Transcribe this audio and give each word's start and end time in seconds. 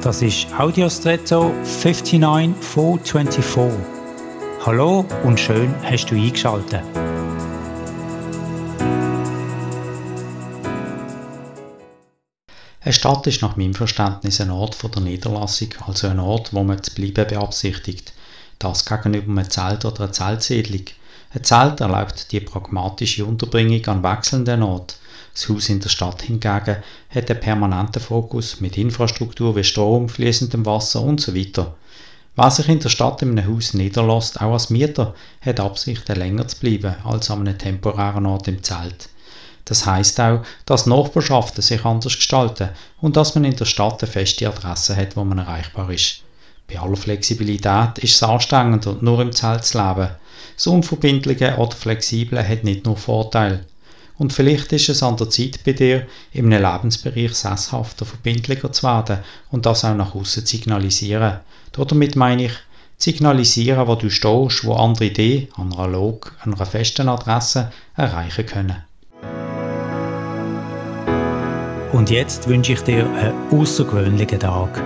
Das 0.00 0.22
ist 0.22 0.46
Audiostretto 0.56 1.52
59424. 1.64 3.84
Hallo 4.64 5.04
und 5.24 5.40
schön 5.40 5.74
hast 5.82 6.06
du 6.06 6.14
eingeschaltet. 6.14 6.84
Eine 12.80 12.92
Stadt 12.92 13.26
ist 13.26 13.42
nach 13.42 13.56
meinem 13.56 13.74
Verständnis 13.74 14.40
ein 14.40 14.52
Ort 14.52 14.78
der 14.94 15.02
Niederlassung, 15.02 15.70
also 15.84 16.06
ein 16.06 16.20
Ort, 16.20 16.54
wo 16.54 16.62
man 16.62 16.80
zu 16.80 16.94
bleiben 16.94 17.26
beabsichtigt. 17.26 18.12
Das 18.60 18.86
gegenüber 18.86 19.32
einem 19.32 19.50
Zelt 19.50 19.84
oder 19.84 20.04
einer 20.04 20.12
Zeltsiedlung. 20.12 20.84
Ein 21.34 21.42
Zelt 21.42 21.80
erlaubt 21.80 22.30
die 22.30 22.38
pragmatische 22.38 23.24
Unterbringung 23.24 23.84
an 23.86 24.04
wechselnden 24.04 24.62
Orten. 24.62 24.94
Das 25.38 25.48
Haus 25.48 25.68
in 25.68 25.78
der 25.78 25.88
Stadt 25.88 26.22
hingegen 26.22 26.82
hat 27.10 27.30
einen 27.30 27.38
permanenten 27.38 28.02
Fokus 28.02 28.60
mit 28.60 28.76
Infrastruktur 28.76 29.54
wie 29.54 29.62
Strom, 29.62 30.08
fließendem 30.08 30.66
Wasser 30.66 31.00
und 31.00 31.20
so. 31.20 31.32
Wer 31.32 32.50
sich 32.50 32.68
in 32.68 32.80
der 32.80 32.88
Stadt 32.88 33.22
in 33.22 33.38
einem 33.38 33.54
Haus 33.54 33.72
niederlässt, 33.72 34.40
auch 34.40 34.54
als 34.54 34.68
Mieter, 34.70 35.14
hat 35.40 35.60
Absichten 35.60 36.16
länger 36.16 36.48
zu 36.48 36.58
bleiben 36.58 36.96
als 37.04 37.30
an 37.30 37.46
einem 37.46 37.56
temporären 37.56 38.26
Ort 38.26 38.48
im 38.48 38.64
Zelt. 38.64 39.10
Das 39.64 39.86
heißt 39.86 40.18
auch, 40.18 40.42
dass 40.66 40.86
Nachbarschaften 40.86 41.62
sich 41.62 41.84
anders 41.84 42.16
gestalten 42.16 42.70
und 43.00 43.16
dass 43.16 43.36
man 43.36 43.44
in 43.44 43.54
der 43.54 43.64
Stadt 43.64 44.02
eine 44.02 44.10
feste 44.10 44.48
Adresse 44.48 44.96
hat, 44.96 45.16
wo 45.16 45.22
man 45.22 45.38
erreichbar 45.38 45.88
ist. 45.90 46.24
Bei 46.66 46.80
aller 46.80 46.96
Flexibilität 46.96 47.98
ist 47.98 48.16
es 48.16 48.22
anstrengender, 48.24 48.96
nur 49.00 49.20
im 49.20 49.30
Zelt 49.30 49.64
zu 49.64 49.78
leben. 49.78 50.10
Das 50.56 50.66
Unverbindliche 50.66 51.58
oder 51.58 51.76
Flexible 51.76 52.42
hat 52.42 52.64
nicht 52.64 52.86
nur 52.86 52.96
Vorteile. 52.96 53.64
Und 54.18 54.32
vielleicht 54.32 54.72
ist 54.72 54.88
es 54.88 55.02
an 55.02 55.16
der 55.16 55.30
Zeit 55.30 55.60
bei 55.64 55.72
dir, 55.72 56.06
einem 56.34 56.50
Lebensbereich 56.50 57.34
sesshafter, 57.34 58.04
verbindlicher 58.04 58.72
zu 58.72 58.82
werden 58.82 59.18
und 59.50 59.64
das 59.64 59.84
auch 59.84 59.94
nach 59.94 60.14
außen 60.14 60.44
zu 60.44 60.56
signalisieren. 60.56 61.38
Damit 61.72 62.16
meine 62.16 62.46
ich, 62.46 62.52
signalisieren, 62.96 63.86
wo 63.86 63.94
du 63.94 64.10
stehst, 64.10 64.64
wo 64.64 64.74
andere 64.74 65.10
dich, 65.10 65.48
analog, 65.56 66.34
an 66.40 66.54
einer 66.54 66.66
festen 66.66 67.08
Adresse, 67.08 67.70
erreichen 67.94 68.44
können. 68.44 68.82
Und 71.92 72.10
jetzt 72.10 72.48
wünsche 72.48 72.72
ich 72.72 72.80
dir 72.80 73.08
einen 73.08 73.34
außergewöhnlichen 73.52 74.40
Tag. 74.40 74.82